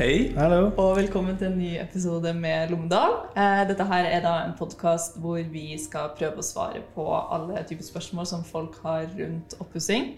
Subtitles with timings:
[0.00, 0.30] Hei.
[0.32, 0.70] Hallo.
[0.80, 3.18] Og velkommen til en ny episode med Lommedal.
[3.36, 7.60] Eh, Dette her er da en podkast hvor vi skal prøve å svare på alle
[7.68, 10.14] typer spørsmål som folk har rundt oppussing.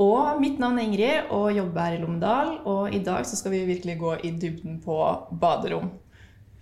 [0.00, 2.54] Og mitt navn er Ingrid og jobber her i Lommedal.
[2.64, 4.98] Og i dag så skal vi virkelig gå i dybden på
[5.36, 5.92] baderom.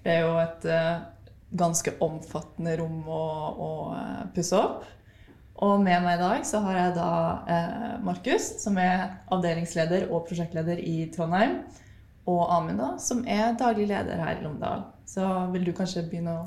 [0.03, 0.93] Det er jo et eh,
[1.63, 3.73] ganske omfattende rom å, å
[4.03, 4.83] eh, pusse opp.
[5.63, 7.11] Og med meg i dag så har jeg da
[7.47, 11.61] eh, Markus, som er avdelingsleder og prosjektleder i Trondheim.
[12.27, 14.83] Og Amund, da, som er daglig leder her i Lommedal.
[15.07, 15.23] Så
[15.53, 16.47] vil du kanskje begynne å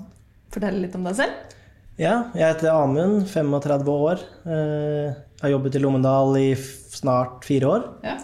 [0.51, 1.55] fortelle litt om deg selv?
[1.99, 4.21] Ja, jeg heter Amund, 35 år.
[4.43, 7.87] Jeg har jobbet i Lommedal i snart fire år.
[8.07, 8.17] Ja.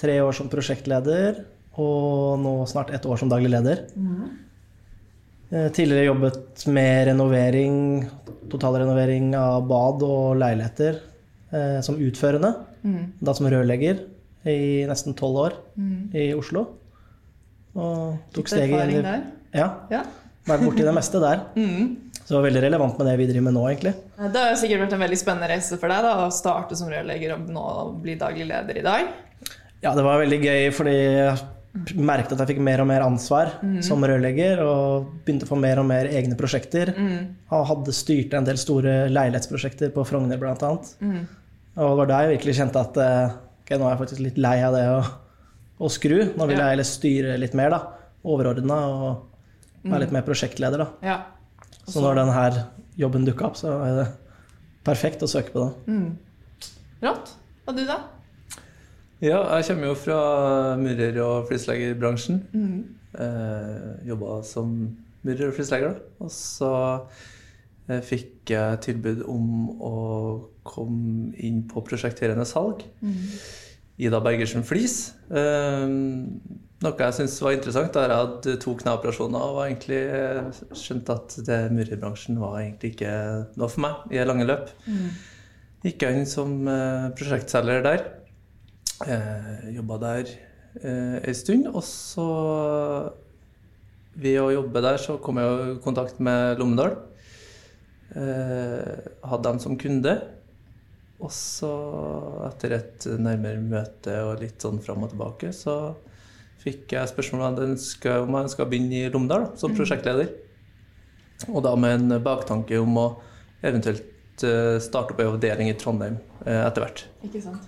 [0.00, 1.42] Tre år som prosjektleder,
[1.80, 3.84] og nå snart ett år som daglig leder.
[3.96, 4.28] Mm.
[5.48, 7.76] Tidligere jobbet med renovering,
[8.52, 10.98] totalrenovering av bad og leiligheter
[11.52, 12.52] eh, som utførende.
[13.20, 14.04] Da som rørlegger
[14.48, 15.56] i nesten tolv år
[16.16, 16.64] i Oslo.
[17.76, 19.18] Og tok steget inn i.
[19.58, 20.02] Ja, Ja.
[20.48, 21.42] vært borti det meste der.
[22.28, 23.94] Så det var veldig relevant med det vi driver med nå, egentlig.
[24.32, 27.32] Det har sikkert vært en veldig spennende reise for deg da, å starte som rørlegger
[27.38, 27.62] og nå
[28.02, 29.06] bli daglig leder i dag.
[29.80, 33.54] Ja, det var veldig gøy fordi jeg merket at jeg fikk mer og mer ansvar
[33.84, 36.92] som rørlegger, og begynte å få mer og mer egne prosjekter.
[37.48, 40.92] Og hadde styrt en del store leilighetsprosjekter på Frogner blant annet.
[41.78, 43.00] Og det var da jeg virkelig kjente at
[43.64, 45.00] okay, nå er jeg faktisk litt lei av det å,
[45.80, 46.34] å skru.
[46.36, 46.64] Nå vil Ja.
[46.66, 47.80] jeg heller styre litt mer, da.
[48.24, 49.26] Overordna og
[49.84, 50.88] være litt mer prosjektleder, da.
[51.02, 51.18] Ja.
[51.86, 52.66] Så når denne
[52.98, 54.08] jobben dukka opp, så er det
[54.84, 56.18] perfekt å søke på den.
[57.02, 57.34] Rått.
[57.68, 58.00] Og du, da?
[59.20, 62.42] Ja, jeg kommer jo fra murer- og flisleggerbransjen.
[63.18, 65.94] Eh, Jobba som murer- og flislegger.
[65.94, 66.24] da.
[66.24, 66.72] Og så
[67.88, 69.94] eh, fikk jeg tilbud om å
[70.64, 72.82] komme inn på prosjekterende salg.
[73.98, 74.98] Ida Bergersen Flis.
[75.30, 75.86] Eh,
[76.78, 81.16] noe jeg syntes var interessant, da jeg hadde to kneoperasjoner og var egentlig eh, skjønte
[81.16, 83.14] at det murerbransjen var egentlig ikke
[83.58, 84.70] noe for meg i det lange løp.
[85.82, 88.04] Gikk jeg inn som eh, prosjektselger der.
[89.06, 90.36] Eh, Jobba der
[90.78, 92.24] ei stund, og så
[94.20, 96.92] ved å jobbe der så kom jeg i kontakt med Lommedal.
[98.12, 100.14] Hadde dem som kunde.
[101.18, 101.70] Og så,
[102.46, 105.74] etter et nærmere møte og litt sånn fram og tilbake, så
[106.62, 107.72] fikk jeg spørsmål om jeg
[108.44, 110.30] ønska- å begynne i Romdal da, som prosjektleder.
[111.48, 113.08] Og da med en baktanke om å
[113.62, 117.04] eventuelt eh, starte opp en avdeling i Trondheim eh, etter hvert.
[117.26, 117.66] Ikke sant?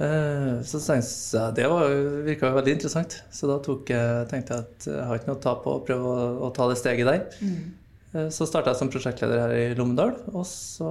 [0.00, 1.92] Eh, Så tenkte jeg det var,
[2.24, 3.18] virka jo veldig interessant.
[3.32, 3.92] Så da tok
[4.32, 6.68] tenkte jeg at jeg har ikke noe å ta på å prøve å, å ta
[6.72, 7.24] det steget der.
[7.44, 7.62] Eh,
[8.12, 10.90] Så starta jeg som prosjektleder her i Lommedal, og så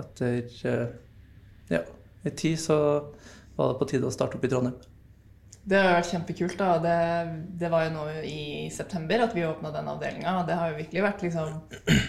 [0.00, 0.38] etter
[0.70, 0.94] eh,
[1.68, 1.82] ja,
[2.24, 2.78] en tid så
[3.58, 4.78] var det på tide å starte opp i Trondheim.
[5.60, 6.56] Det har vært kjempekult.
[6.58, 6.78] da.
[6.80, 6.94] Det,
[7.60, 10.38] det var jo nå i september at vi åpna den avdelinga.
[10.48, 11.58] Det har jo virkelig vært liksom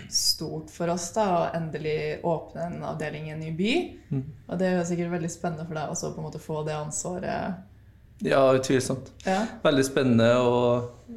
[0.10, 3.74] stort for oss da, å endelig åpne en avdeling i en ny by.
[4.48, 6.78] Og det er jo sikkert veldig spennende for deg også på en måte få det
[6.80, 7.60] ansvaret.
[8.24, 9.12] Ja, utvilsomt.
[9.28, 9.44] Ja.
[9.66, 11.16] Veldig spennende og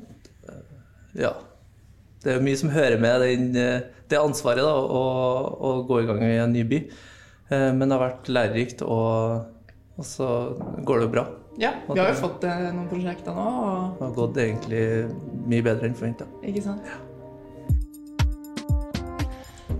[0.50, 0.78] eh,
[1.22, 1.34] ja.
[2.24, 5.02] Det er mye som hører med den, eh, det ansvaret da, å,
[5.60, 6.78] å gå i gang i en ny by.
[7.52, 9.44] Eh, Men det har vært lærerikt, og,
[9.98, 10.28] og så
[10.88, 11.26] går det jo bra.
[11.60, 11.74] ja.
[11.90, 13.48] Vi har jo fått eh, noen prosjekter nå.
[13.64, 14.84] Og, Det har gått egentlig
[15.52, 16.26] mye bedre enn forventa.
[16.42, 16.88] ikke sant?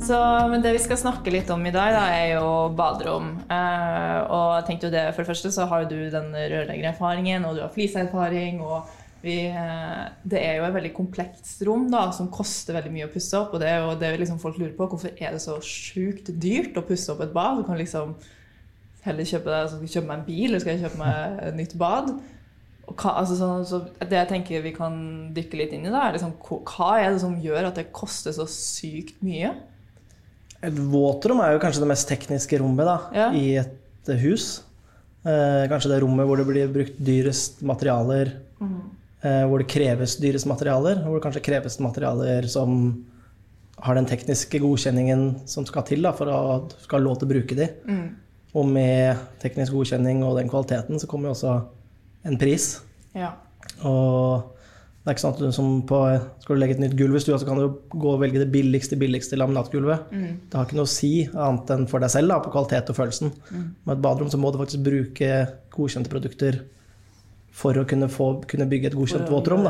[0.05, 0.17] Så,
[0.53, 3.31] men det vi skal snakke litt om i dag, da, er jo baderom.
[3.49, 7.47] Eh, og jeg tenkte jo det, For det første så har jo du den rørleggererfaringen,
[7.49, 8.85] og du har fliseerfaring, og
[9.25, 13.13] vi, eh, det er jo et veldig komplekst rom da, som koster veldig mye å
[13.15, 13.55] pusse opp.
[13.57, 16.77] Og det er jo det liksom folk lurer på, hvorfor er det så sjukt dyrt
[16.81, 17.59] å pusse opp et bad?
[17.63, 18.15] Du kan liksom
[19.05, 21.75] heller kjøpe, deg, altså, kjøpe meg en bil, eller skal jeg kjøpe meg et nytt
[21.81, 22.13] bad?
[22.85, 24.97] Og hva, altså, så, så det jeg tenker vi kan
[25.37, 28.33] dykke litt inn i, da, er liksom, hva- er det som gjør at det koster
[28.37, 29.55] så sykt mye?
[30.65, 33.27] Et våtrom er jo kanskje det mest tekniske rommet da, Ja.
[33.37, 34.63] i et hus.
[35.25, 38.75] Eh, kanskje det rommet hvor det blir brukt dyrest materialer, eh,
[39.25, 42.75] hvor det kreves dyres materialer, og hvor det kanskje kreves materialer som
[43.85, 46.41] har den tekniske godkjenningen som skal til da, for å
[46.83, 47.71] skal ha lov til å bruke de.
[48.55, 51.55] Og med teknisk godkjenning og den kvaliteten så kommer jo også
[52.29, 52.69] en pris.
[53.17, 53.33] Ja.
[53.89, 54.53] Og
[55.05, 55.99] det er ikke sånn at du som på,
[56.41, 58.49] skal du legge et nytt gulv i stua, så kan du gå og velge det
[58.55, 60.07] billigste billigste laminatgulvet.
[60.49, 62.97] Det har ikke noe å si annet enn for deg selv da, på kvalitet og
[62.97, 63.35] følelsen.
[63.51, 65.33] Med et baderom så må du faktisk bruke
[65.75, 66.63] godkjente produkter
[67.55, 69.69] for å kunne, få, kunne bygge et godkjent våtrom.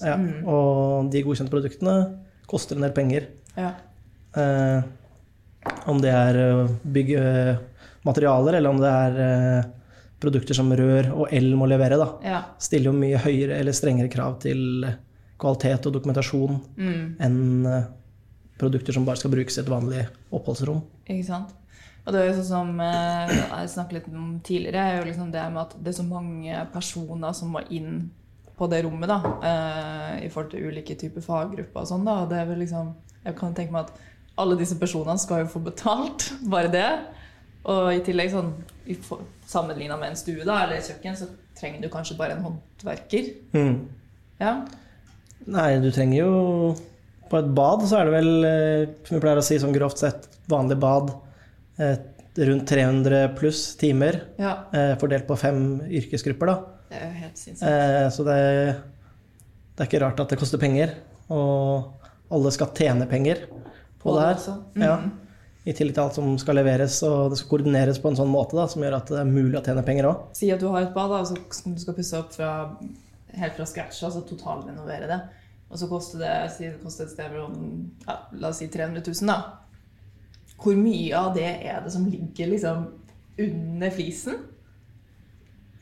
[0.00, 0.14] Ja.
[0.48, 1.96] Og de godkjente produktene
[2.48, 3.26] koster en del penger.
[3.58, 3.74] Ja.
[4.36, 4.82] Eh,
[5.92, 7.22] om det er byggematerialer, bygge
[7.52, 7.56] eh,
[8.08, 9.70] materialer, eller om det er eh,
[10.22, 12.40] produkter som rør og el må levere, da, Ja.
[12.58, 14.86] stiller jo mye høyere eller strengere krav til
[15.42, 17.16] kvalitet og dokumentasjon Mm.
[17.20, 17.84] enn eh,
[18.58, 20.82] produkter som bare skal brukes i et vanlig oppholdsrom.
[21.08, 21.52] Ikke sant?
[22.02, 25.30] Og det er jo sånn som eh, jeg snakket litt om tidligere, er jo liksom
[25.30, 28.08] det med at det er så mange personer som må inn
[28.58, 32.24] på det rommet, da, eh, i forhold til ulike typer faggrupper og sånn, da.
[32.30, 34.00] Det er vel liksom Jeg kan tenke meg at
[34.42, 36.90] alle disse personene skal jo få betalt, bare det.
[37.70, 38.54] Og i tillegg sånn
[39.46, 43.28] Sammenligna med en stue da, eller et kjøkken, så trenger du kanskje bare en håndverker.
[43.54, 43.76] Mm.
[44.40, 44.56] Ja.
[45.46, 46.32] Nei, du trenger jo
[47.30, 50.02] På et bad så er det vel, eh, som vi pleier å si sånn grovt
[50.02, 51.12] sett, vanlig bad
[51.78, 54.52] rundt 300 pluss timer ja.
[54.72, 56.58] eh, fordelt på fem yrkesgrupper, da.
[56.92, 57.68] Det er jo helt sinnssykt.
[57.70, 58.38] Eh, Så det,
[59.76, 60.94] det er ikke rart at det koster penger.
[61.32, 61.92] Og
[62.32, 63.46] alle skal tjene penger
[64.02, 64.38] på det her.
[64.38, 64.56] også.
[64.80, 64.96] Ja.
[65.62, 68.56] I tillegg til alt som skal leveres, og det skal koordineres på en sånn måte
[68.58, 70.24] da, som gjør at det er mulig å tjene penger òg.
[70.34, 72.48] Si at du har et bad da, som du skal pusse opp fra,
[73.38, 75.20] helt fra scratch, altså totalrenovere det.
[75.70, 77.54] Og så koster det, si det koster et sted mellom
[78.08, 79.38] ja, la oss si 300 000, da.
[80.62, 82.84] Hvor mye av det er det som ligger liksom
[83.42, 84.38] under flisen?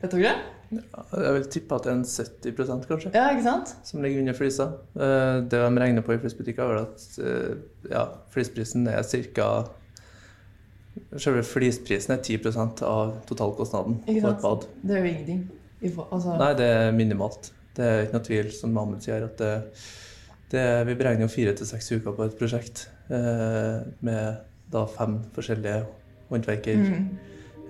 [0.01, 0.37] Vet dere det?
[0.71, 3.73] Jeg vil tippe at det er en 70% kanskje, Ja, ikke sant?
[3.83, 4.69] som ligger under flisa.
[4.95, 7.57] Eh, Det de regner på i flisbutikker, er at eh,
[7.91, 9.49] ja, flisprisen er ca.
[11.19, 14.65] Selve flisprisen er 10% av totalkostnaden på et bad.
[14.83, 15.41] Det er jo ingenting.
[16.11, 17.51] Altså, Nei, det er minimalt.
[17.75, 19.51] Det er ikke noe tvil, som Mahmoud sier, at det,
[20.51, 24.39] det, vi beregner jo fire til seks uker på et prosjekt eh, med
[24.71, 25.85] da fem forskjellige
[26.31, 27.07] håndverker, mm,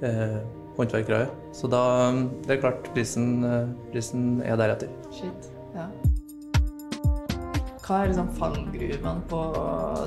[0.03, 0.37] eh,
[0.77, 1.27] håndverkere.
[1.53, 2.11] Så da
[2.45, 4.89] Det er klart, prisen, eh, prisen er deretter.
[5.11, 5.51] shit.
[5.75, 5.87] Ja.
[7.81, 9.39] Hva er liksom fallgruvene på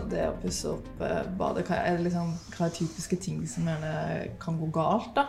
[0.09, 1.67] det å pusse opp eh, badet?
[1.69, 5.27] Hva er, liksom, hva er typiske ting som gjerne kan gå galt, da?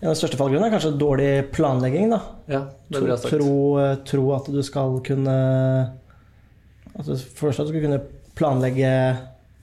[0.00, 2.10] Ja, den største fallgrunnen er kanskje dårlig planlegging.
[2.14, 2.20] da.
[2.48, 3.34] Ja, det er Tro, sagt.
[3.34, 5.36] tro, eh, tro at du skal kunne
[6.94, 8.02] at du Først at du skal kunne
[8.38, 8.90] planlegge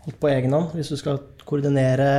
[0.06, 0.74] alt på egen hånd.
[0.78, 2.10] Hvis du skal koordinere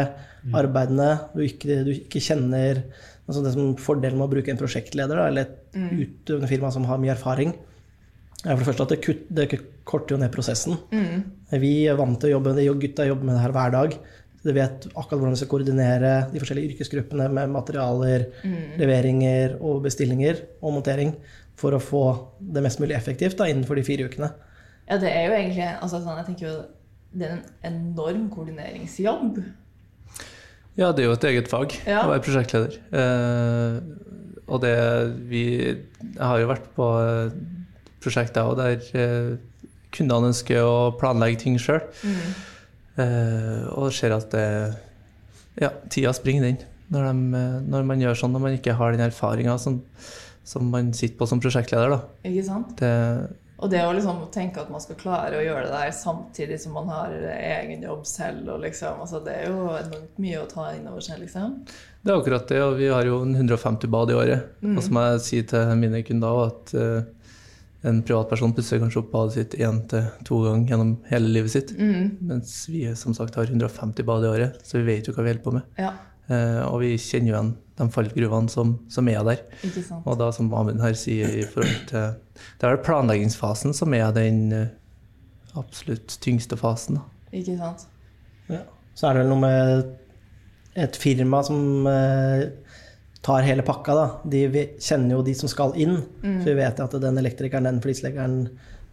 [0.59, 2.85] arbeidene du ikke, du ikke kjenner
[3.23, 6.85] altså Det som Fordelen med å bruke en prosjektleder da, eller et utøvende firma som
[6.89, 7.53] har mye erfaring,
[8.43, 9.47] er for det første at det, kutt, det
[9.89, 10.75] korter jo ned prosessen.
[10.91, 11.23] Mm.
[11.63, 13.95] Vi er vant til å jobbe, de gutta jobber med det her hver dag.
[14.43, 18.27] Så de vet akkurat hvordan de skal koordinere de forskjellige yrkesgruppene med materialer,
[18.83, 21.15] leveringer og bestillinger og montering
[21.63, 22.05] for å få
[22.43, 24.33] det mest mulig effektivt da, innenfor de fire ukene.
[24.89, 26.57] Ja, det er jo egentlig altså, sånn, jeg tenker jo,
[27.13, 27.35] Det er
[27.69, 29.43] en enorm koordineringsjobb.
[30.81, 32.03] Ja, det er jo et eget fag Ja.
[32.07, 32.79] å være prosjektleder.
[32.97, 33.81] Eh,
[34.49, 34.73] og det
[35.29, 37.35] vi Jeg har jo vært på eh,
[38.03, 39.37] prosjekt jeg òg, der eh,
[39.93, 41.83] kundene ønsker å planlegge ting sjøl.
[42.97, 44.47] Eh, og ser at det
[45.61, 46.57] Ja, tida springer den.
[46.93, 49.83] Når, de, eh, når man gjør sånn, når man ikke har den erfaringa som,
[50.45, 51.93] som man sitter på som prosjektleder.
[51.93, 52.01] Da.
[52.29, 52.73] Ikke sant?
[52.81, 52.93] Det,
[53.63, 56.75] Og det å liksom tenke at man skal klare å gjøre det der samtidig som
[56.75, 60.67] man har egen jobb selv, og liksom, altså det er jo enormt mye å ta
[60.75, 61.61] inn over seg, liksom.
[62.03, 64.55] Det er akkurat det, og vi har jo 150 bad i året.
[64.67, 67.05] Og så må jeg si til mine kunder at uh,
[67.87, 71.71] en privatperson pusser kanskje opp badet sitt én til to ganger gjennom hele livet sitt.
[71.79, 75.37] Mens vi som sagt har 150 bad i året, så vi vet jo hva vi
[75.37, 75.71] holder på med.
[75.79, 75.95] Ja,
[76.69, 79.43] og vi kjenner jo igjen de fallgruvene som, som er der.
[80.03, 82.15] Og da, som Amund her sier, i forhold til
[82.59, 84.71] Det er vel planleggingsfasen som er den eh,
[85.59, 87.01] absolutt tyngste fasen.
[87.01, 87.37] Da.
[87.41, 87.87] Ikke sant?
[88.53, 88.63] Ja.
[88.95, 92.45] Så er det vel noe med et firma som eh,
[93.25, 93.97] tar hele pakka.
[93.97, 94.07] Da.
[94.35, 95.99] De vi kjenner jo de som skal inn.
[96.23, 98.39] Så vi vet at den elektrikeren, den flisleggeren,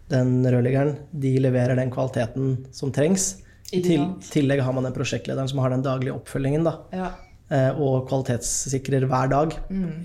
[0.09, 3.35] den rørleggeren, de leverer den kvaliteten som trengs.
[3.75, 6.65] I tillegg har man den prosjektlederen som har den daglige oppfølgingen.
[6.65, 6.79] Da.
[6.95, 7.09] Ja.
[7.51, 9.55] Eh, Og kvalitetssikrer hver dag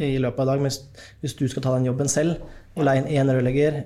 [0.01, 0.69] i løpet av dagen.
[0.69, 0.81] Hvis,
[1.21, 2.41] hvis du skal ta den jobben selv
[2.75, 3.85] og leie inn én rørlegger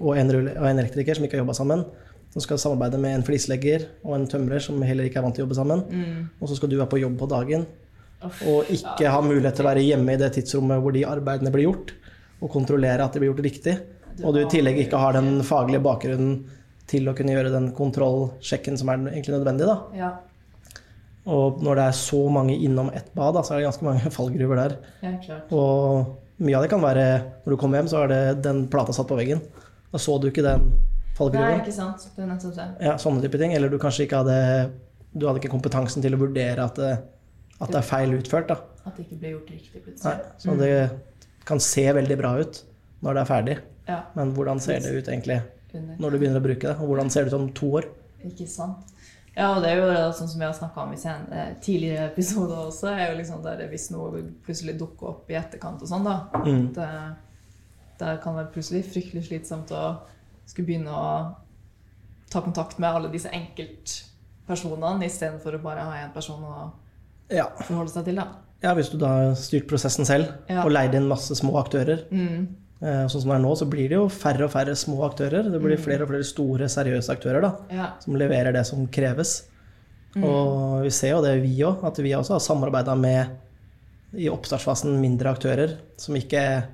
[0.00, 0.30] og en,
[0.78, 1.84] elektriker som ikke har jobba sammen,
[2.32, 5.44] som skal samarbeide med en flislegger og en tømrer som heller ikke er vant til
[5.44, 5.82] å jobbe sammen,
[6.40, 7.66] og så skal du være på jobb på dagen
[8.22, 11.66] og ikke ha mulighet til å være hjemme i det tidsrommet hvor de arbeidene blir
[11.68, 11.94] gjort,
[12.42, 13.76] og kontrollere at det blir gjort riktig,
[14.22, 16.42] og du i tillegg ikke har den faglige bakgrunnen
[16.90, 19.68] til å kunne gjøre den kontrollsjekken som er egentlig nødvendig.
[19.68, 19.76] da.
[19.98, 20.12] ja.
[21.26, 24.58] Og når det er så mange innom ett bad, så er det ganske mange fallgruver
[24.58, 24.76] der.
[25.04, 25.52] Ja, klart.
[25.54, 27.04] Og mye av det kan være
[27.44, 29.42] når du kommer hjem, så er det den plata satt på veggen.
[29.92, 30.66] Da så du ikke den
[31.18, 31.46] fallgruven.
[31.52, 32.08] Nei, ikke sant?
[32.16, 32.66] Det er nettopp det.
[32.88, 33.54] Ja, sånne type ting.
[33.54, 34.38] Eller du kanskje ikke hadde
[35.12, 36.92] Du hadde ikke kompetansen til å vurdere at det,
[37.60, 38.48] at det er feil utført.
[38.48, 38.56] da.
[38.88, 40.30] At det ikke blir gjort riktig Nei, plutselig.
[40.40, 40.70] så det
[41.46, 42.62] kan se veldig bra ut
[43.04, 43.56] når det er ferdig,
[43.90, 45.40] Ja, men hvordan ser det ut egentlig
[45.98, 46.74] når du begynner å bruke det?
[46.80, 47.86] Og hvordan ser det ut om to år?
[48.24, 48.88] Ikke sant?
[49.36, 51.54] Ja, og det er jo det, sånn som vi har snakka om i sen, eh,
[51.64, 55.88] tidligere episoder også, er jo liksom der hvis noe plutselig dukker opp i etterkant og
[55.88, 56.18] sånn, da.
[56.44, 56.66] Mm.
[56.76, 57.12] Eh,
[58.02, 59.96] det kan være plutselig fryktelig slitsomt å
[60.44, 61.34] skulle begynne å
[62.30, 66.70] ta kontakt med alle disse enkeltpersonene istedenfor å bare ha én person å
[67.30, 67.46] Ja.
[67.62, 68.26] forholde seg til, da.
[68.62, 70.62] ja, hvis du da har styrt prosessen selv Ja.
[70.64, 72.04] og leid inn masse små aktører.
[72.10, 72.56] Mm.
[72.82, 75.44] Eh, Sånn som det er nå, så blir det jo færre og færre små aktører.
[75.52, 75.82] Det blir Mm.
[75.84, 77.86] flere og flere store, seriøse aktører da, Ja.
[78.00, 79.44] som leverer det som kreves.
[80.16, 80.24] Mm.
[80.24, 83.28] Og vi ser jo det, vi òg, at vi også har samarbeida med
[84.14, 86.64] i oppstartsfasen mindre aktører som ikke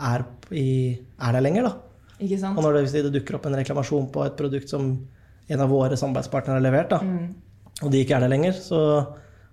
[0.00, 1.62] er, i, er der lenger.
[1.64, 1.72] da.
[2.20, 2.56] Ikke sant?
[2.58, 5.06] Og når det, hvis det dukker opp en reklamasjon på et produkt som
[5.50, 7.34] en av våre samarbeidspartnere har levert, da, Mm.
[7.82, 9.06] og de ikke er der lenger, så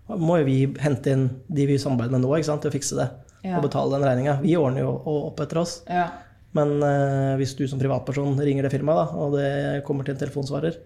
[0.09, 2.95] må jo vi hente inn de vi samarbeider med nå ikke sant, til å fikse
[2.95, 3.09] det
[3.45, 3.59] Ja.
[3.59, 4.39] og betale den regninga.
[4.41, 4.93] Vi ordner jo
[5.29, 5.77] opp etter oss.
[5.87, 6.07] Ja.
[6.55, 10.21] Men uh, hvis du som privatperson ringer det firmaet, da, og det kommer til en
[10.23, 10.77] telefonsvarer,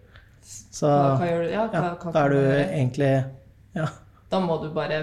[0.49, 1.27] så Hva, hva?
[1.51, 3.09] Ja, hva, ja, da er du egentlig
[3.77, 3.89] Ja.
[4.31, 4.99] Da må du bare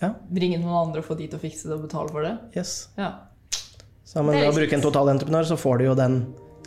[0.00, 0.12] Ja.
[0.30, 2.34] ringe noen andre og få de til å fikse det og betale for det?
[2.54, 2.88] Yes.
[2.98, 3.12] Ja.
[4.04, 6.20] Så, men ved å bruke en totalentreprenør, så får du jo den,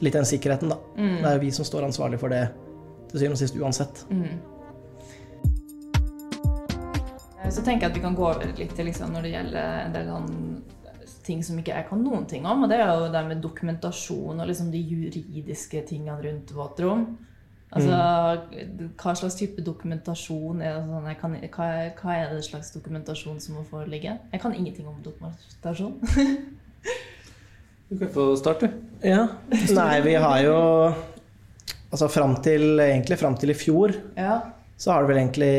[0.04, 0.80] litt den sikkerheten, da.
[0.98, 1.22] Mm.
[1.22, 2.42] Det er jo vi som står ansvarlig for det
[3.12, 4.02] til syvende og sist uansett.
[4.12, 4.34] Mm.
[7.52, 9.96] Så tenker jeg at vi kan gå over litt til liksom, når det gjelder en
[9.96, 10.36] del sånn
[11.26, 12.64] ting som ikke jeg kan noen ting om.
[12.66, 17.06] Og det er jo det med dokumentasjon og liksom de juridiske tingene rundt våtrom.
[17.70, 17.94] Altså,
[18.98, 21.68] Hva slags type dokumentasjon er det sånn, jeg kan, hva,
[22.00, 24.16] hva er det slags dokumentasjon som må foreligge?
[24.32, 26.00] Jeg kan ingenting om dokumentasjon.
[27.90, 29.08] Du kan få starte, du.
[29.10, 29.24] Ja.
[29.50, 30.58] Nei, vi har jo
[31.90, 34.36] Altså fram til egentlig fram til i fjor Ja.
[34.78, 35.56] så har det vel egentlig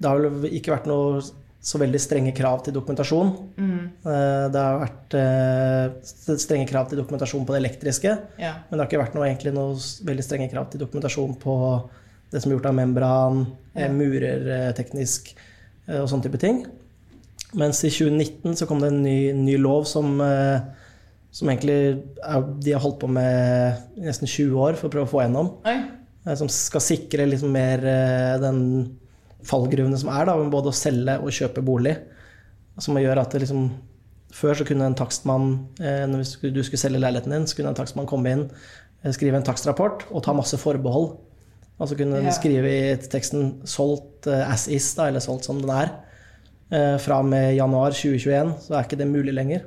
[0.00, 1.20] Det har vel ikke vært noe
[1.60, 3.30] så veldig strenge krav til dokumentasjon.
[3.60, 3.80] Mm.
[4.08, 8.54] Eh, Det har vært eh, strenge krav til dokumentasjon på det elektriske, ja.
[8.70, 9.74] men det har ikke vært noe, egentlig noe
[10.08, 11.56] veldig strenge krav til dokumentasjon på
[12.32, 13.42] det som er gjort av membran,
[13.74, 13.88] eh, Ja.
[13.92, 15.34] murer teknisk
[15.90, 16.62] og sånne type ting.
[17.58, 20.20] Mens i 2019 så kom det en ny, ny lov som,
[21.34, 25.08] som egentlig er, de har holdt på med i nesten 20 år for å prøve
[25.08, 25.48] å få gjennom.
[25.66, 26.36] Oi.
[26.38, 27.82] Som skal sikre liksom mer
[28.38, 28.60] den
[29.46, 31.96] fallgruvene som er, da, med både å selge og kjøpe bolig.
[32.80, 33.70] Som gjør at det liksom
[34.30, 36.20] Før så kunne en takstmann, eh, når
[36.54, 38.50] du skulle- selge leiligheten din, så kunne en takstmann komme inn,
[39.02, 41.16] eh, skrive en takstrapport og ta masse forbehold.
[41.80, 42.30] Altså så kunne Ja.
[42.30, 45.90] skrive i teksten 'solgt eh, as is', da, eller 'solgt som den er'.
[47.00, 49.62] Fra og med januar 2021 så er ikke det mulig lenger.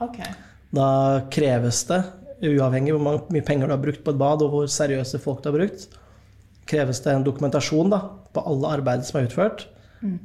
[0.00, 0.26] Okay.
[0.74, 2.04] Da kreves det,
[2.42, 5.42] uavhengig hvor mange- mye penger du har brukt på et bad, og hvor seriøse folk
[5.44, 5.86] du har brukt,
[6.72, 8.00] kreves det en dokumentasjon da,
[8.32, 9.66] på alle arbeider som er utført.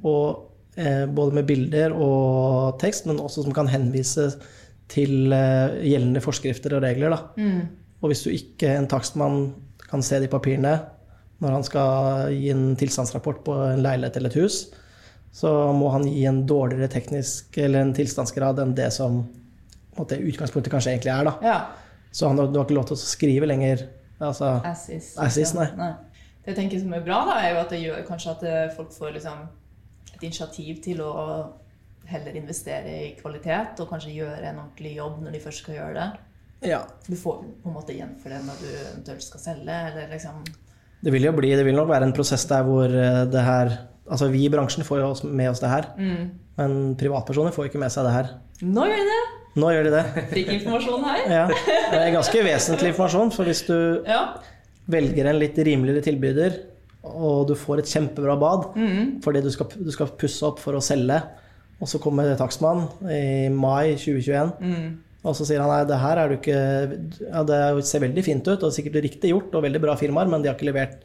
[0.07, 0.47] Og,
[0.79, 4.31] eh, både med bilder og tekst, men også som kan henvise
[4.89, 7.13] til eh, gjeldende forskrifter og regler.
[7.13, 7.19] Da.
[7.37, 7.61] Mm.
[8.01, 9.53] Og hvis du ikke, en takstmann,
[9.87, 10.73] kan se de papirene
[11.39, 14.57] når han skal gi en tilstandsrapport på en leilighet eller et hus,
[15.31, 19.21] så må han gi en dårligere teknisk eller en tilstandsgrad enn det som
[19.97, 21.29] måte, utgangspunktet kanskje egentlig er.
[21.29, 21.35] Da.
[21.45, 21.57] Ja.
[22.11, 23.85] Så han, du har ikke lov til å skrive lenger
[24.17, 25.11] altså, As is.
[25.17, 25.77] As is, liksom.
[25.77, 25.91] nei.
[26.47, 28.69] Det jeg tenker som er bra, da, er jo at det gjør kanskje at eh,
[28.71, 29.41] folk får liksom
[30.13, 31.15] et initiativ til å
[32.07, 35.97] heller investere i kvalitet og kanskje gjøre en ordentlig jobb når de først skal gjøre
[35.97, 36.07] det.
[36.71, 36.79] ja.
[37.03, 40.39] Du får på en måte igjen for det når du eventuelt skal selge, eller liksom
[41.03, 43.75] Det vil jo bli, det vil nok være en prosess der hvor eh, det her
[44.07, 46.27] Altså vi i bransjen får jo med oss det her, mm.
[46.55, 48.29] men privatpersoner får ikke med seg det her.
[48.63, 49.23] Nå gjør de det!
[49.59, 50.03] Nå gjør de det.
[50.31, 51.25] Fikk informasjon her.
[51.41, 51.41] Ja.
[51.51, 53.75] Det er ganske vesentlig informasjon, for hvis du
[54.07, 54.21] Ja.
[54.89, 56.59] Velger en litt rimeligere tilbyder,
[57.07, 59.21] og du får et kjempebra bad Mm.
[59.23, 61.21] fordi du skal, du skal pusse opp for å selge,
[61.79, 64.97] og så kommer takstmann i mai 2021, Mm.
[65.23, 68.47] og så sier han nei, det her er du ikke ja, Det ser veldig fint
[68.47, 70.97] ut, og sikkert riktig gjort, og veldig bra firmaer, men de har ikke levert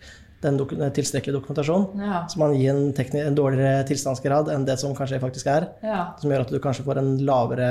[0.43, 2.01] den dok tilstrekkelige dokumentasjonen.
[2.03, 2.25] Ja.
[2.27, 6.01] Så man gir en, en dårligere tilstandsgrad enn det som kanskje faktisk er, ja.
[6.19, 7.69] som gjør at du kanskje får en lavere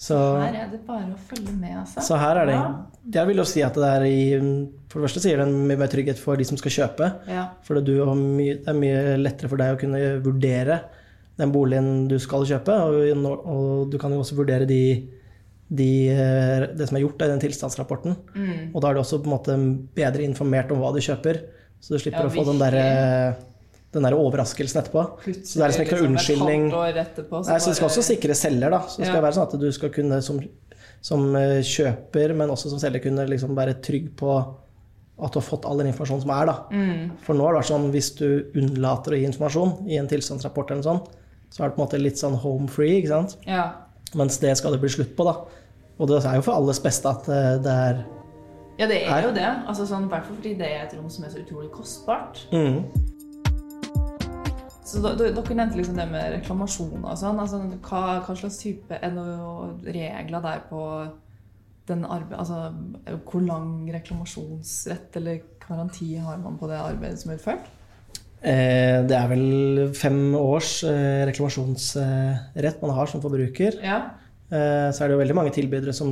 [0.00, 2.00] så, Her er det bare å følge med, altså.
[2.06, 2.56] så her er det
[3.18, 4.22] Jeg vil jo si at det er i
[4.88, 7.10] For det første sier den mye mer trygghet for de som skal kjøpe.
[7.28, 7.42] Ja.
[7.66, 10.80] For det, du har mye, det er mye lettere for deg å kunne vurdere
[11.40, 12.74] den boligen du skal kjøpe.
[12.88, 14.82] Og, og du kan jo også vurdere de,
[15.68, 18.16] de, eh, det som er gjort i den tilstandsrapporten.
[18.34, 18.72] Mm.
[18.72, 19.58] Og da er du også på en måte
[20.00, 21.44] bedre informert om hva du kjøper.
[21.80, 22.80] Så du slipper Ja, å få den der,
[23.92, 25.02] den der overraskelsen etterpå.
[25.24, 26.66] Så det er liksom ikke noe unnskyldning.
[26.70, 28.80] Et halvt Nei, så det skal også sikre selger, da.
[28.86, 29.24] Så det skal Ja.
[29.26, 30.40] være sånn at du skal kunne som,
[31.02, 34.30] som eh, kjøper, men også som selger, kunne liksom være trygg på
[35.20, 36.54] at du har fått all den informasjonen som er, da.
[36.72, 37.10] Mm.
[37.26, 40.70] For nå har det vært sånn hvis du unnlater å gi informasjon i en tilstandsrapport
[40.70, 41.10] eller sånt,
[41.50, 43.36] så er det på en måte litt sånn home free, ikke sant.
[43.44, 43.66] Ja.
[44.14, 45.34] Mens det skal det bli slutt på, da.
[46.00, 48.04] Og det er jo for alles beste at eh, det er
[48.80, 49.44] Ja, det er jo det.
[49.68, 52.46] Altså, sånn, I hvert fall fordi det er et rom som er så utrolig kostbart.
[52.54, 52.86] Mm.
[54.86, 57.40] Så Dere nevnte liksom det med reklamasjoner og sånn.
[57.42, 60.84] Altså, hva, hva slags type Er noen regler der på
[61.90, 62.70] den arbeid, altså,
[63.26, 67.66] hvor lang reklamasjonsrett eller garanti har man på det arbeidet som er utført?
[68.40, 73.80] Eh, det er vel fem års eh, reklamasjonsrett man har som forbruker.
[73.82, 74.04] Ja,
[74.50, 76.10] Eh, så er det jo veldig mange tilbydere som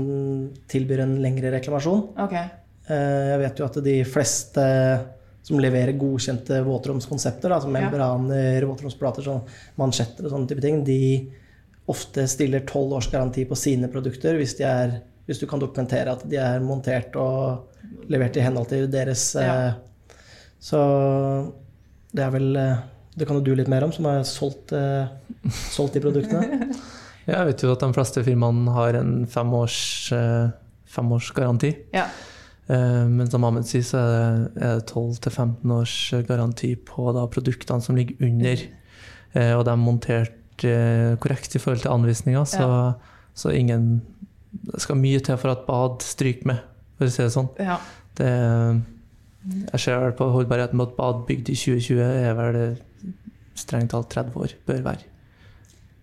[0.71, 2.05] tilbyr en lengre reklamasjon.
[2.27, 2.47] Okay.
[2.87, 4.67] Eh, jeg vet jo at de fleste
[5.49, 9.41] som leverer godkjente våtromskonsepter, da, som membraner, våtromsplater, sånn
[9.81, 10.99] mansjetter og sånne type ting, de
[11.89, 16.13] ofte stiller tolv års garanti på sine produkter hvis, de er, hvis du kan dokumentere
[16.13, 17.65] at de er montert og
[18.13, 19.55] levert i henhold til deres Ja.
[19.71, 20.13] eh,
[20.61, 20.79] Så
[22.13, 22.79] det er vel eh,
[23.17, 25.09] Det kan jo du litt mer om, som har solgt, eh,
[25.73, 26.69] solgt de produktene.
[27.29, 29.79] Jeg vet jo at de fleste firmaene har en femårs,
[30.17, 30.51] eh,
[30.89, 31.73] femårs garanti.
[31.93, 32.05] Ja.
[32.69, 34.11] Eh, Men som Ahmed sier, så er
[34.55, 35.95] det, er 12-15 års
[36.29, 38.65] garanti på produktene som ligger under.
[39.35, 42.95] Eh, Og de er montert eh, korrekt i forhold til anvisninger, så,
[43.35, 44.03] så ingen
[44.51, 46.63] Det skal mye til for at bad stryker med,
[46.99, 47.51] for å si det sånn.
[47.61, 47.79] ja.
[48.19, 48.31] Det,
[49.73, 52.57] jeg ser vel på holdbarheten med at bad bygd i 2020 er vel
[53.55, 55.05] strengt talt 30 år, bør være.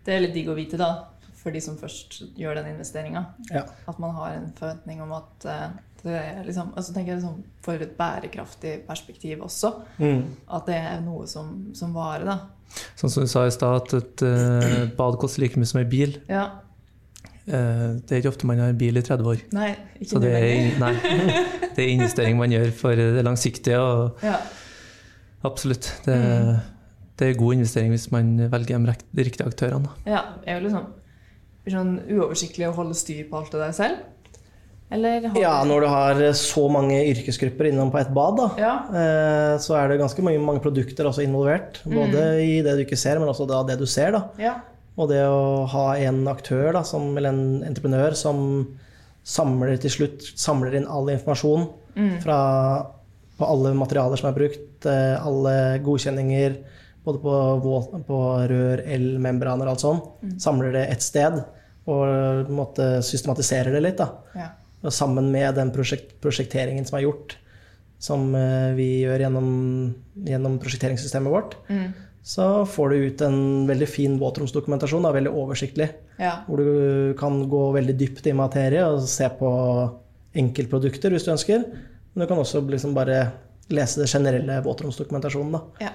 [0.05, 0.87] Det er litt digg å vite, da,
[1.35, 3.25] for de som først gjør den investeringa.
[3.51, 3.65] Ja.
[3.89, 5.67] At man har en forventning om at eh,
[6.05, 9.71] det liksom altså tenker jeg liksom, For et bærekraftig perspektiv også.
[9.97, 10.21] Mm.
[10.53, 12.37] At det er noe som, som varer, da.
[12.99, 15.89] Sånn som du sa i stad, at et uh, bad koster like mye som en
[15.89, 16.17] bil.
[16.29, 16.45] Ja.
[17.45, 19.43] Uh, det er ikke ofte man har bil i 30 år.
[19.53, 20.93] Nei, ikke Så det er, nei,
[21.75, 23.79] det er investering man gjør for det langsiktige.
[23.79, 24.39] Og Ja.
[25.45, 25.91] absolutt.
[26.05, 26.59] Det, Mm.
[27.19, 29.85] det er god investering hvis man velger de de riktige aktørene.
[30.05, 30.11] da.
[30.11, 30.21] ja.
[30.41, 30.87] Det er jo liksom
[31.71, 33.97] sånn uoversiktlig å holde styr på alt det der selv.
[34.93, 38.73] Eller har Ja, når du har så mange yrkesgrupper innom på ett bad, da, ja.
[38.93, 41.81] eh, så er det ganske mange, mange produkter også involvert.
[41.89, 44.15] Både i det du ikke ser, men også det du ser.
[44.41, 44.59] ja.
[44.95, 48.37] Og det å ha en aktør, da, som, eller en entreprenør, som
[49.27, 51.65] samler til slutt samler inn all informasjon
[52.23, 52.37] fra,
[53.35, 56.55] på alle materialer som er brukt, eh, alle godkjenninger,
[57.03, 57.73] både på,
[58.07, 58.19] på
[58.53, 59.99] rør, el-membraner og alt sånn.
[60.41, 61.41] Samler det ett sted
[61.91, 63.99] og måtte systematisere det litt.
[63.99, 64.07] da.
[64.37, 64.53] ja.
[64.85, 67.35] Og sammen med den prosjekt, prosjekteringen som er gjort,
[68.05, 69.47] som eh, vi gjør gjennom,
[70.27, 71.93] gjennom prosjekteringssystemet vårt, Mm.
[72.21, 75.89] så får du ut en veldig fin våtromsdokumentasjon, da, veldig oversiktlig.
[76.19, 76.35] ja.
[76.47, 79.49] Hvor du kan gå veldig dypt i materie og se på
[80.35, 81.63] enkeltprodukter hvis du ønsker.
[82.13, 83.31] Men du kan også liksom bare
[83.73, 85.51] lese det generelle våtromsdokumentasjonen.
[85.57, 85.61] Da.
[85.87, 85.91] ja.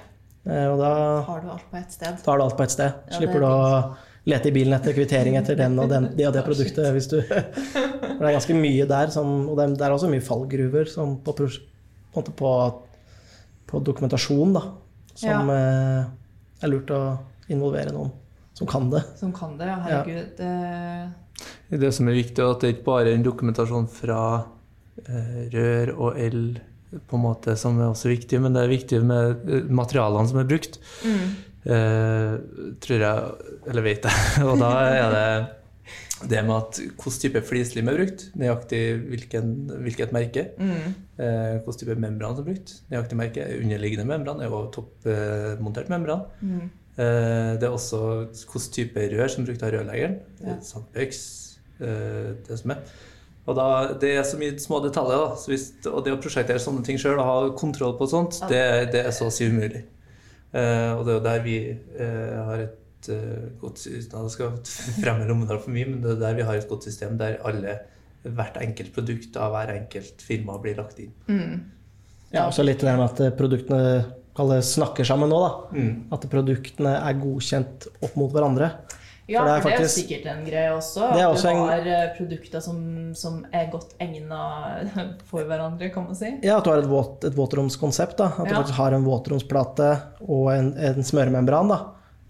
[0.51, 0.93] Eh, Og da
[1.27, 2.17] Har du alt på ett sted?
[2.17, 2.93] Da tar du alt på ett sted.
[3.11, 3.97] Ja, Slipper er du å
[4.29, 6.91] lete i bilen etter kvittering etter den og den, det og det produktet.
[6.93, 10.89] Hvis du, for det er ganske mye der, som, og det er- også mye fallgruver
[10.91, 12.53] som på, på, på,
[13.71, 14.65] på dokumentasjon, da,
[15.15, 16.05] som eh,
[16.61, 17.03] er lurt å
[17.51, 18.13] involvere noen
[18.61, 19.01] som kan det.
[19.17, 19.79] Som kan det, ja.
[19.87, 20.33] Herregud.
[20.37, 21.79] Det...
[21.81, 24.19] Det som er viktig, er at det ikke bare er en dokumentasjon fra
[25.07, 26.43] eh, rør og el
[27.07, 30.41] på en måte som er også viktig, men det er viktig med eh, materialene som
[30.43, 30.77] er brukt.
[31.07, 31.31] Mm.
[31.61, 32.37] Eh,
[32.81, 34.45] tror jeg, eller vet jeg.
[34.49, 35.25] Og da er det
[36.29, 39.53] det med at hvilken type flislim er brukt, nøyaktig hvilken,
[39.87, 40.47] hvilket merke.
[40.61, 40.97] Mm.
[41.17, 43.47] Eh, hvilken type membran som er brukt, nøyaktig merke.
[43.57, 46.27] Underliggende membran er jo toppmontert membran.
[46.41, 46.67] Mm.
[47.01, 50.19] Eh, det er også hvilken type rør som er brukt av rørleggeren.
[50.45, 50.59] Ja.
[50.65, 51.23] Sandpøks,
[51.81, 52.85] eh, det som er.
[53.49, 55.17] Og da, Det er så mye små detaljer.
[55.17, 58.43] da, så hvis, og det å prosjektere sånne ting sjøl og ha kontroll på sånt,
[58.49, 59.87] det, det er så å si umulig.
[60.51, 64.57] Eh, og det er jo der vi eh, har et eh, godt system Jeg skal
[65.03, 67.77] fremme Romedal for mye, men det er der vi har et godt system der alle,
[68.23, 71.13] hvert enkelt produkt av hver enkelt firma blir lagt inn.
[71.31, 71.61] Mm.
[72.35, 75.39] Ja, også litt det med at produktene snakker sammen nå.
[75.43, 75.53] da.
[75.75, 75.95] Mm.
[76.15, 78.69] At produktene er godkjent opp mot hverandre.
[79.31, 81.07] Ja, For det det er er, sikkert en greie også.
[81.15, 82.11] Det er at også du har en...
[82.17, 82.81] produkter som,
[83.15, 84.41] som er godt egna
[85.31, 86.33] for hverandre, kan man si.
[86.43, 88.19] Ja, At du har et, våt, et våtromskonsept.
[88.19, 88.33] da.
[88.37, 89.91] At du faktisk har en våtromsplate
[90.27, 91.71] og en, en smøremembran.
[91.73, 91.81] da.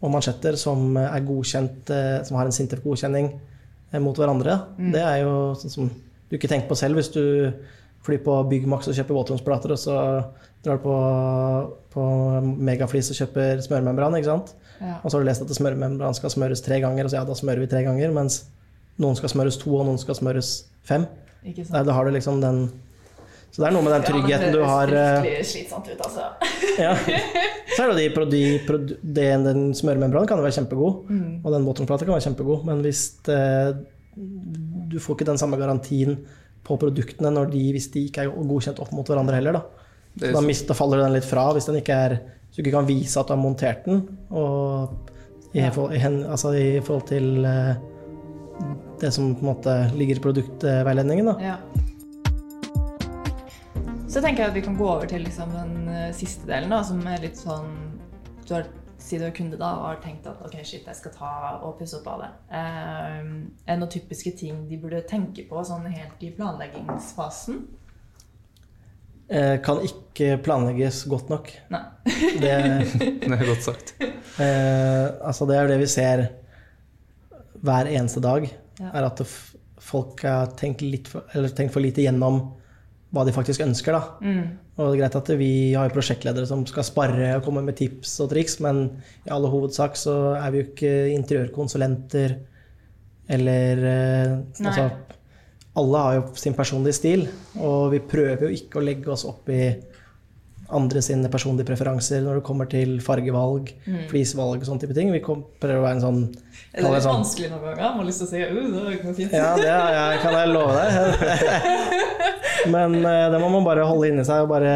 [0.00, 4.60] Og mansjetter som er godkjent, eh, som har en Sintef-godkjenning eh, mot hverandre.
[4.78, 4.94] Mm.
[4.94, 5.90] Det er jo sånn som
[6.30, 7.24] du ikke tenker på selv hvis du
[8.06, 9.96] flyr på Byggmax og kjøper våtromsplater, og så
[10.64, 10.94] drar du på,
[11.92, 12.04] på
[12.60, 14.16] Megaflis og kjøper smøremembran.
[14.18, 14.54] ikke sant?
[14.80, 14.94] Ja.
[15.04, 17.36] Og så har du lest at smøremembran skal smøres tre ganger, og så ja, da
[17.36, 18.12] smører vi tre ganger.
[18.16, 18.42] Mens
[19.00, 20.54] noen skal smøres to, og noen skal smøres
[20.88, 21.04] fem.
[21.44, 21.74] Ikke sant?
[21.76, 22.62] Nei, da har du liksom den
[23.50, 26.02] Så det er noe med den tryggheten du har eh, det høres fryktelig slitsomt ut,
[26.06, 26.26] altså.
[26.84, 26.92] ja.
[27.74, 28.42] Så er det de, de,
[28.78, 31.40] de, den, den smøremembranen kan jo være kjempegod, Mm.
[31.44, 33.40] og den våtromsplata kan være kjempegod, men hvis det,
[34.92, 36.16] du får ikke den samme garantien
[36.66, 39.58] på produktene når de, hvis de ikke er godkjent opp mot hverandre heller.
[39.58, 39.62] Da,
[40.20, 42.88] så da, mister, faller den litt fra hvis den ikke er hvis, du ikke kan
[42.88, 44.02] vise at du har montert den.
[44.30, 44.90] Og
[45.52, 45.70] i, Ja.
[45.74, 47.74] forhold, i, altså i forhold til eh,
[49.00, 51.30] det som på en måte ligger i produktveiledningen.
[51.32, 51.36] Da.
[51.40, 51.56] Ja.
[54.10, 56.82] Så tenker jeg at vi kan gå over til liksom den eh, siste delen, da,
[56.86, 57.70] som er litt sånn
[58.48, 58.66] Du har
[59.02, 61.32] siden du er kunde da, og har tenkt at ok, shit, jeg skal ta
[61.64, 62.30] og pusse opp badet.
[62.52, 63.20] Eh,
[63.66, 67.62] er det noen typiske ting de burde tenke på sånn helt i planleggingsfasen?
[69.30, 71.52] Eh, kan ikke planlegges godt nok.
[71.70, 71.82] Nei.
[72.42, 72.54] Det,
[73.22, 73.94] Det er godt sagt.
[74.02, 76.24] eh, altså det er det vi ser
[77.60, 78.48] hver eneste dag.
[78.80, 78.90] Ja.
[78.90, 79.22] Er at
[79.80, 82.42] folk har tenkt, litt for, eller tenkt for lite gjennom
[83.10, 83.96] hva de faktisk ønsker.
[83.96, 84.02] Da.
[84.22, 84.42] Mm.
[84.78, 88.14] Og det er greit at vi har prosjektledere som skal sparre og komme med tips
[88.24, 88.86] og triks, men
[89.26, 92.38] i alle hovedsak så er vi jo ikke interiørkonsulenter
[93.30, 94.36] eller eh.
[94.66, 94.88] Altså
[95.80, 97.28] alle har jo sin personlige stil,
[97.62, 99.68] og vi prøver jo ikke å legge oss opp i
[100.76, 103.72] andre sine personlige preferanser når det kommer til fargevalg,
[104.10, 105.12] flisvalg og sånne type ting.
[105.14, 106.20] Vi prøver å være en sånn
[106.72, 107.96] Er det litt sånn- vanskelig noen ganger?
[107.96, 109.34] Må lyst til å si uh, det noe fint.
[109.34, 111.98] Ja, det er, jeg, kan jeg love deg.
[112.68, 114.72] Men eh, det må man bare holde inni seg og bare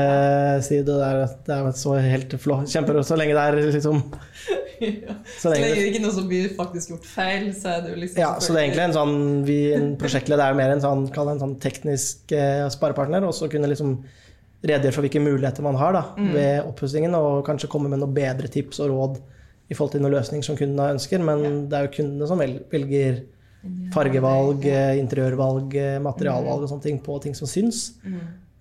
[0.65, 2.71] si det der Det er så helt flott.
[2.73, 4.01] Kjemper så lenge det er liksom
[4.81, 5.17] Ja.
[5.39, 8.01] Så lenge det, er ikke noe som blir faktisk gjort feil, så er det jo
[8.03, 10.83] liksom ja, så det er egentlig en sånn vi, En prosjektleder er jo mer en
[10.83, 13.97] sånn, en sånn teknisk eh, sparepartner, og så kunne liksom
[14.65, 18.51] redegjøre for hvilke muligheter man har da, ved oppussingen, og kanskje komme med noen bedre
[18.51, 19.19] tips og råd
[19.71, 21.23] i forhold til noen løsning som kundene ønsker.
[21.25, 23.23] Men det er jo kundene som velger
[23.95, 27.95] fargevalg, eh, interiørvalg, eh, materialvalg og sånne ting på ting som syns.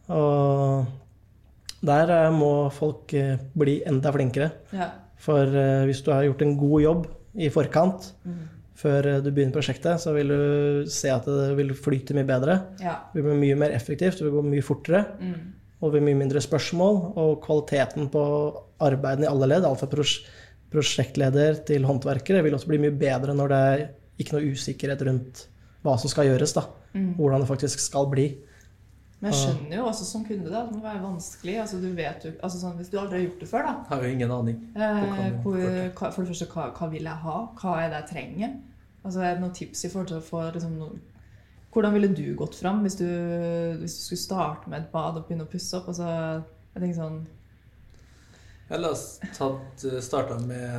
[0.08, 0.86] Og
[1.84, 3.12] der eh, må folk
[3.60, 4.52] bli enda flinkere.
[4.72, 4.92] Ja.
[5.24, 5.48] For
[5.88, 7.06] hvis du har gjort en god jobb
[7.39, 8.12] i forkant,
[8.84, 12.60] før eh, du begynner prosjektet, så vil du se at det vil flyte mye bedre.
[12.82, 13.00] ja.
[13.13, 15.06] Det blir mye mer effektivt, det vil gå mye fortere.
[15.22, 17.02] Og blir mye mindre spørsmål.
[17.19, 18.24] Og kvaliteten på
[18.84, 20.22] arbeidene i alle ledd, alt fra pros
[20.74, 23.84] prosjektleder til håndverkere, vil også bli mye bedre når det er
[24.24, 25.43] ikke noe usikkerhet rundt
[25.84, 26.56] hva som skal gjøres.
[26.58, 26.65] da.
[26.93, 28.28] Hvordan det faktisk skal bli.
[29.24, 31.54] Men jeg skjønner jo også som kunde da, at det må være vanskelig.
[31.63, 33.74] Altså, du vet jo, altså, sånn, hvis du aldri har gjort det før, da.
[33.88, 34.58] Har jo ingen aning.
[34.76, 35.62] Eh, hvor,
[36.02, 37.36] for det første, hva, hva vil jeg ha?
[37.62, 38.58] Hva er det jeg trenger?
[39.04, 41.00] Altså, er det noen tips i forhold til å få liksom, noen,
[41.74, 43.08] Hvordan ville du gått fram hvis du,
[43.82, 45.88] hvis du skulle starte med et bad og begynne å pusse opp?
[45.90, 46.06] Altså,
[46.76, 47.18] jeg tenker sånn
[48.70, 49.06] Jeg la oss
[49.38, 50.76] tatt, starta med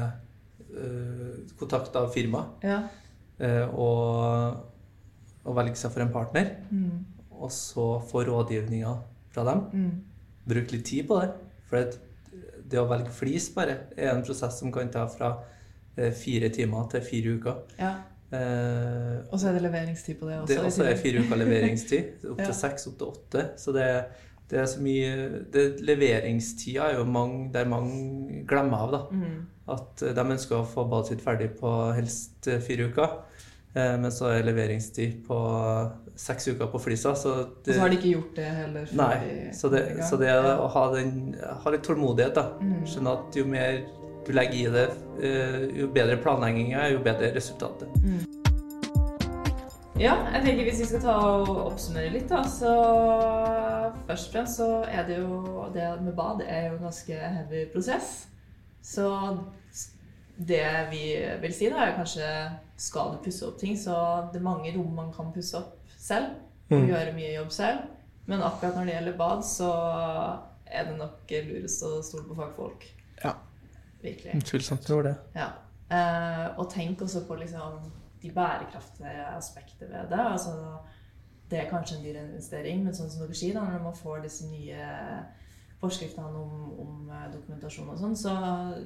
[0.74, 2.84] uh, kontakt av firma Ja.
[3.40, 4.60] Uh, og,
[5.44, 6.52] og velge seg for en partner.
[6.70, 7.02] Mm,
[7.34, 8.92] Og så få rådgivninga
[9.34, 9.64] fra dem.
[9.74, 9.94] mm,
[10.46, 11.32] Bruk litt tid på det.
[11.66, 11.98] For det,
[12.70, 15.32] det å velge flis bare er en prosess som kan ta fra
[15.96, 17.62] eh, fire timer til fire uker.
[17.82, 17.94] ja.
[18.32, 20.48] Eh, Og så er det leveringstid på det også.
[20.48, 22.04] det er også er fire uker leveringstid.
[22.32, 22.52] Opp Ja.
[22.52, 23.44] seks, opp til åtte.
[23.60, 23.88] Så det,
[24.50, 29.02] det er så mye det, Leveringstida er jo mange, der mange glemmer av, da.
[29.10, 33.20] Mm, At eh, de ønsker å få badet sitt ferdig på helst eh, fire uker.
[33.74, 35.36] Men så er leveringstid på
[36.14, 38.84] seks uker på flisa, så og så har de ikke gjort det heller.
[38.94, 42.44] Nei, de så det, så det å ha, den, ha litt tålmodighet, da.
[42.62, 42.84] Mm.
[42.86, 43.80] Skjønne at jo mer
[44.26, 44.86] du legger i det,
[45.22, 47.88] eh, jo bedre planlegginga er, jo bedre resultatet.
[49.94, 52.70] Ja, jeg tenker hvis vi skal ta og oppsummere litt, da, så
[54.08, 57.66] først og fremst så er det jo det med bad er jo en ganske heavy
[57.72, 58.24] prosess.
[58.82, 59.06] Så
[60.34, 61.04] det vi
[61.44, 62.26] vil si, da, er kanskje
[62.82, 63.94] skal du pusse opp ting, så
[64.32, 66.34] det er mange rom man kan pusse opp selv.
[66.72, 66.86] Og Mm.
[66.88, 67.78] gjøre mye jobb selv.
[68.26, 69.70] Men akkurat når det gjelder bad, så
[70.66, 72.86] er det nok lurest å stole på fagfolk.
[74.04, 74.32] Virkelig.
[74.32, 74.84] Jeg Utvilsomt.
[74.86, 75.14] tror det.
[75.34, 75.48] Ja.
[75.94, 77.78] Eh, og tenk også på liksom,
[78.22, 80.20] de bærekraftige aspekter ved det.
[80.20, 80.52] Altså,
[81.50, 84.22] det er kanskje en dyr investering, men sånn som dere sier, da, når man får
[84.24, 84.88] disse nye
[85.80, 88.34] forskriftene om, om eh, dokumentasjon og sånn, så,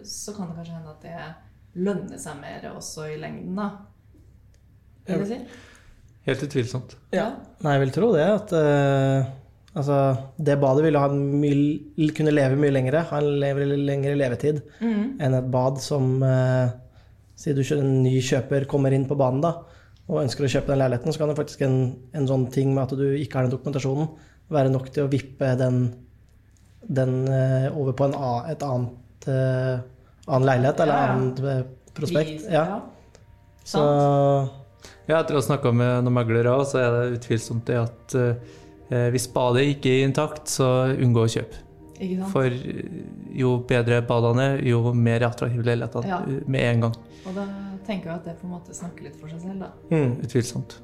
[0.07, 3.69] så kan det kanskje hende at det lønner seg mer også i lengden, da.
[5.09, 5.39] Vil du si?
[6.29, 6.97] Helt utvilsomt.
[7.15, 7.31] Ja.
[7.65, 8.27] Nei, jeg vil tro det.
[8.29, 9.29] At eh,
[9.75, 15.19] altså, det badet ville mye, kunne leve mye lengre, ha en lever, lengre levetid Mm.
[15.21, 16.69] enn et bad som eh,
[17.39, 19.53] Si du en ny kjøper kommer inn på banen da,
[20.09, 21.77] og ønsker å kjøpe den leiligheten, så kan det faktisk en,
[22.13, 24.09] en sånn ting med at du ikke har den dokumentasjonen,
[24.51, 25.95] være nok til å vippe den,
[26.83, 28.17] den eh, over på en,
[28.51, 29.79] et annet eh,
[30.27, 31.15] annen leilighet eller Ja, ja.
[31.15, 31.63] annet eh,
[31.95, 32.49] prospekt.
[32.51, 32.65] Ja.
[32.73, 32.81] Ja.
[33.63, 33.85] Så
[35.09, 38.35] Ja, etter å ha snakka med noen meglere, så er det utvilsomt det at eh,
[39.13, 41.65] hvis badet ikke er intakt, så unngå å kjøpe.
[41.99, 42.31] Ikke sant?
[42.33, 43.01] For eh,
[43.41, 46.21] jo bedre badene er, jo mer attraktive leilighetene Ja.
[46.23, 46.95] eh, med en gang.
[47.27, 47.47] Og da
[47.85, 49.73] tenker jeg at det på en måte snakker litt for seg selv, da.
[49.91, 50.79] mm, Utvilsomt.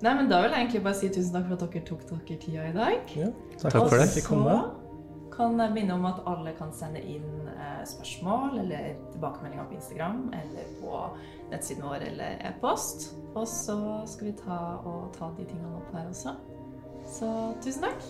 [0.00, 2.38] Nei, men Da vil jeg egentlig bare si tusen takk for at dere tok dere
[2.40, 3.10] tida i dag.
[3.16, 3.26] Ja,
[3.60, 4.24] Takk for det.
[4.24, 4.54] komme.
[4.56, 9.76] Så kan jeg minne om at alle kan sende inn eh, spørsmål eller tilbakemeldinger på
[9.76, 11.02] Instagram eller på
[11.52, 13.10] nettsiden vår eller e-post.
[13.34, 13.76] Og så
[14.08, 16.34] skal vi ta, og ta de tingene opp her også.
[17.10, 18.02] Så tusen takk.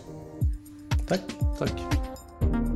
[1.09, 1.23] Takk.
[1.59, 2.70] Takk.